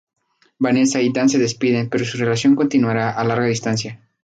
[0.57, 4.01] Vanessa y Dan se despiden, pero su relación continuará a larga distancia.